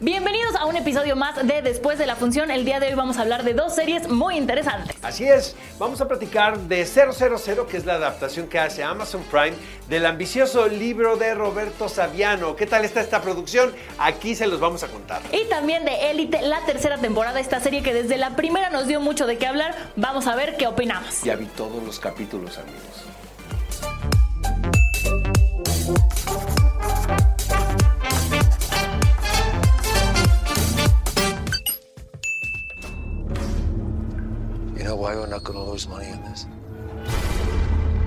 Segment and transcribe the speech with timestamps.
[0.00, 2.52] Bienvenidos a un episodio más de Después de la función.
[2.52, 4.94] El día de hoy vamos a hablar de dos series muy interesantes.
[5.02, 9.56] Así es, vamos a platicar de 000, que es la adaptación que hace Amazon Prime
[9.88, 12.54] del ambicioso libro de Roberto Saviano.
[12.54, 13.74] ¿Qué tal está esta producción?
[13.98, 15.20] Aquí se los vamos a contar.
[15.32, 19.00] Y también de Élite, la tercera temporada, esta serie que desde la primera nos dio
[19.00, 19.74] mucho de qué hablar.
[19.96, 21.24] Vamos a ver qué opinamos.
[21.24, 23.04] Ya vi todos los capítulos, amigos.
[35.08, 36.46] Why we're not going to lose money on this?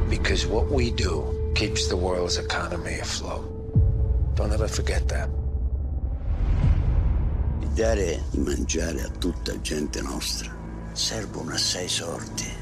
[0.07, 3.43] Because what we do keeps the world's economy afloat.
[4.35, 5.27] Don't ever forget that.
[7.73, 10.55] Dare di mangiare a tutta gente nostra
[10.93, 12.60] servono assai sordi.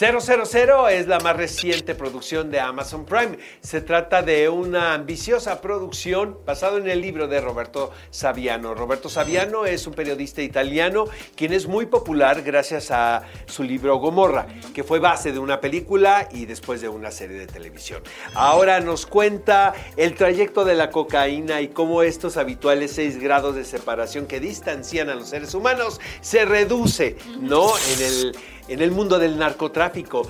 [0.00, 3.36] 000 es la más reciente producción de Amazon Prime.
[3.60, 8.74] Se trata de una ambiciosa producción basada en el libro de Roberto Saviano.
[8.74, 11.04] Roberto Saviano es un periodista italiano
[11.36, 16.30] quien es muy popular gracias a su libro Gomorra, que fue base de una película
[16.32, 18.02] y después de una serie de televisión.
[18.32, 23.66] Ahora nos cuenta el trayecto de la cocaína y cómo estos habituales 6 grados de
[23.66, 27.68] separación que distancian a los seres humanos se reduce, ¿no?
[27.76, 28.36] En el
[28.70, 30.28] en el mundo del narcotráfico.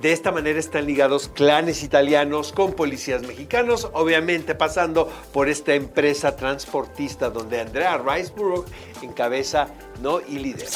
[0.00, 6.36] De esta manera están ligados clanes italianos con policías mexicanos, obviamente pasando por esta empresa
[6.36, 8.66] transportista donde Andrea Riceborough
[9.02, 9.68] encabeza
[10.02, 10.20] ¿no?
[10.20, 10.68] y lidera.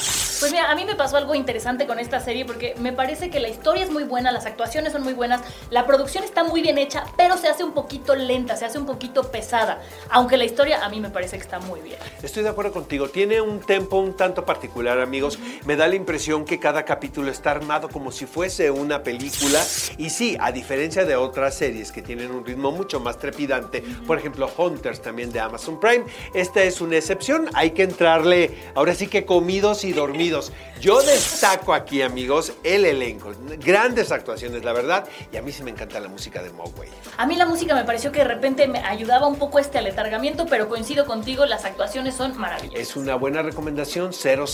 [0.43, 3.39] Pues mira, a mí me pasó algo interesante con esta serie porque me parece que
[3.39, 6.79] la historia es muy buena, las actuaciones son muy buenas, la producción está muy bien
[6.79, 9.81] hecha, pero se hace un poquito lenta, se hace un poquito pesada.
[10.11, 11.97] Aunque la historia a mí me parece que está muy bien.
[12.25, 13.09] Estoy de acuerdo contigo.
[13.09, 15.39] Tiene un tempo un tanto particular, amigos.
[15.65, 19.65] Me da la impresión que cada capítulo está armado como si fuese una película.
[19.97, 24.19] Y sí, a diferencia de otras series que tienen un ritmo mucho más trepidante, por
[24.19, 26.05] ejemplo, Hunters también de Amazon Prime,
[26.35, 27.49] esta es una excepción.
[27.55, 30.31] Hay que entrarle, ahora sí que comidos y dormidos.
[30.81, 33.32] Yo destaco aquí, amigos, el elenco.
[33.59, 35.06] Grandes actuaciones, la verdad.
[35.32, 36.88] Y a mí sí me encanta la música de Mogwai.
[37.16, 40.47] A mí la música me pareció que de repente me ayudaba un poco este aletargamiento,
[40.47, 42.81] pero coincido contigo, las actuaciones son maravillosas.
[42.81, 44.47] Es una buena recomendación 000.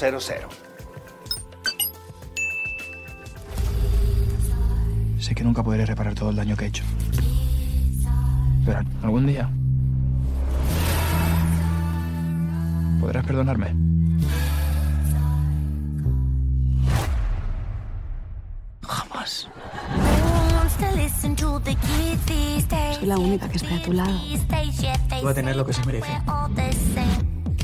[5.20, 6.84] Sé que nunca podré reparar todo el daño que he hecho.
[8.64, 9.50] Pero algún día...
[13.00, 13.74] ¿Podrás perdonarme?
[22.98, 24.10] Soy la única que está a tu lado.
[25.24, 26.08] Va a tener lo que se merece.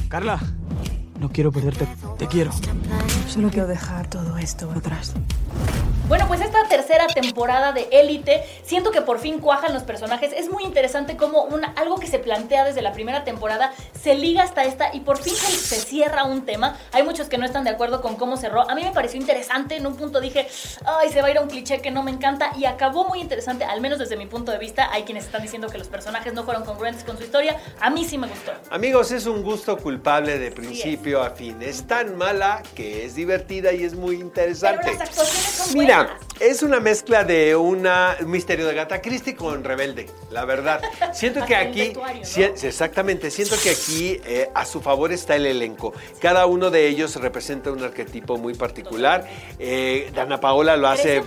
[0.09, 0.39] Carla,
[1.25, 1.89] no quiero perderte.
[2.19, 2.51] Te quiero.
[3.29, 5.15] Solo quiero dejar todo esto atrás.
[6.07, 10.35] Bueno, pues esta tercera temporada de Élite, siento que por fin cuajan los personajes.
[10.37, 14.43] Es muy interesante como una, algo que se plantea desde la primera temporada se liga
[14.43, 16.77] hasta esta y por fin se, se cierra un tema.
[16.93, 18.71] Hay muchos que no están de acuerdo con cómo cerró.
[18.71, 19.77] A mí me pareció interesante.
[19.77, 20.47] En un punto dije,
[20.85, 22.53] ay, se va a ir a un cliché que no me encanta.
[22.59, 24.91] Y acabó muy interesante, al menos desde mi punto de vista.
[24.93, 27.57] Hay quienes están diciendo que los personajes no fueron congruentes con su historia.
[27.81, 28.53] A mí sí me gustó.
[28.69, 31.63] Amigos, es un gusto culpable de principio a fin.
[31.63, 34.81] Es tan mala que es divertida y es muy interesante.
[34.85, 36.23] Pero las actuaciones son Mira, buenas.
[36.41, 40.81] Es una mezcla de una un misterio de Gata Christie con Rebelde, la verdad.
[41.13, 42.27] Siento que aquí, vestuario, ¿no?
[42.27, 45.93] si- exactamente, siento que aquí eh, a su favor está el elenco.
[46.21, 49.27] Cada uno de ellos representa un arquetipo muy particular.
[49.59, 51.23] Eh, Dana Paola lo hace,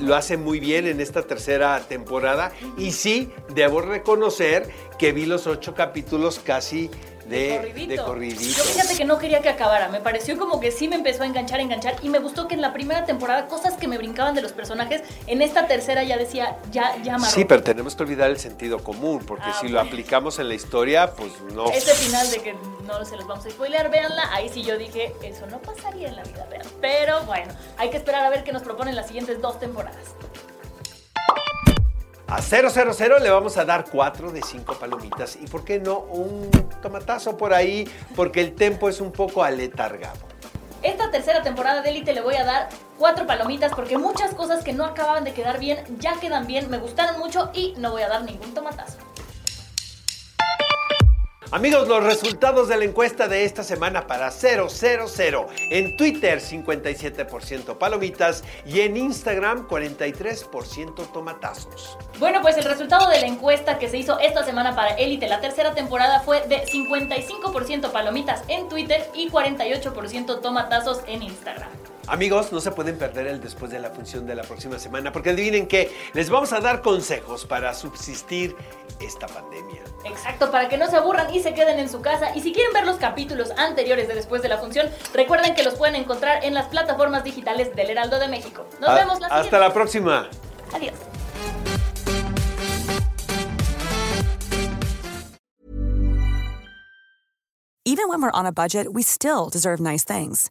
[0.00, 2.52] lo hace muy bien en esta tercera temporada.
[2.78, 6.90] Y sí, debo reconocer que vi los ocho capítulos casi
[7.26, 7.88] de, corridito.
[7.92, 8.42] de corridito.
[8.58, 11.26] Yo fíjate que no quería que acabara, me pareció como que sí me empezó a
[11.26, 14.42] enganchar, enganchar y me gustó que en la primera temporada cosas que me brincaban de
[14.42, 17.32] los personajes, en esta tercera ya decía, ya, ya amarró.
[17.32, 20.54] Sí, pero tenemos que olvidar el sentido común, porque Ah, si lo aplicamos en la
[20.54, 21.70] historia, pues no.
[21.70, 22.54] Ese final de que
[22.86, 26.16] no se los vamos a spoilear, véanla, ahí sí yo dije, eso no pasaría en
[26.16, 26.66] la vida real.
[26.80, 30.14] Pero bueno, hay que esperar a ver qué nos proponen las siguientes dos temporadas.
[32.32, 36.50] A 000 le vamos a dar 4 de 5 palomitas y, ¿por qué no, un
[36.80, 37.86] tomatazo por ahí?
[38.16, 40.18] Porque el tempo es un poco aletargado.
[40.82, 42.68] Esta tercera temporada de Elite le voy a dar
[43.02, 46.78] cuatro palomitas porque muchas cosas que no acababan de quedar bien ya quedan bien, me
[46.78, 48.98] gustaron mucho y no voy a dar ningún tomatazo.
[51.50, 54.68] Amigos, los resultados de la encuesta de esta semana para 000.
[55.70, 61.98] En Twitter 57% palomitas y en Instagram 43% tomatazos.
[62.20, 65.40] Bueno, pues el resultado de la encuesta que se hizo esta semana para Elite, la
[65.40, 71.68] tercera temporada, fue de 55% palomitas en Twitter y 48% tomatazos en Instagram.
[72.08, 75.30] Amigos, no se pueden perder el después de la función de la próxima semana, porque
[75.30, 78.56] adivinen que les vamos a dar consejos para subsistir
[79.00, 79.82] esta pandemia.
[80.04, 82.34] Exacto, para que no se aburran y se queden en su casa.
[82.34, 85.74] Y si quieren ver los capítulos anteriores de después de la función, recuerden que los
[85.74, 88.66] pueden encontrar en las plataformas digitales del Heraldo de México.
[88.80, 89.58] Nos A- vemos la Hasta siguiente.
[89.60, 90.28] la próxima.
[90.74, 90.94] Adiós.
[97.84, 100.50] Even when we're on a budget, we still deserve nice things.